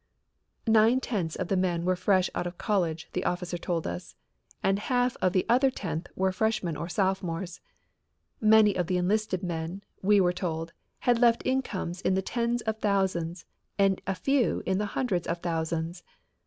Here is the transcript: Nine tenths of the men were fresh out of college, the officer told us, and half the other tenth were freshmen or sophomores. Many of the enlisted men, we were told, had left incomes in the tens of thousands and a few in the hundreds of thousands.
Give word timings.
Nine 0.65 0.99
tenths 0.99 1.35
of 1.35 1.47
the 1.47 1.55
men 1.55 1.85
were 1.85 1.95
fresh 1.95 2.27
out 2.33 2.47
of 2.47 2.57
college, 2.57 3.07
the 3.13 3.23
officer 3.23 3.59
told 3.59 3.85
us, 3.85 4.15
and 4.63 4.79
half 4.79 5.15
the 5.31 5.45
other 5.47 5.69
tenth 5.69 6.07
were 6.15 6.31
freshmen 6.31 6.75
or 6.75 6.89
sophomores. 6.89 7.61
Many 8.39 8.75
of 8.75 8.87
the 8.87 8.97
enlisted 8.97 9.43
men, 9.43 9.83
we 10.01 10.19
were 10.19 10.33
told, 10.33 10.73
had 11.01 11.19
left 11.19 11.43
incomes 11.45 12.01
in 12.01 12.15
the 12.15 12.23
tens 12.23 12.61
of 12.63 12.79
thousands 12.79 13.45
and 13.77 14.01
a 14.07 14.15
few 14.15 14.63
in 14.65 14.79
the 14.79 14.87
hundreds 14.97 15.27
of 15.27 15.37
thousands. 15.43 16.01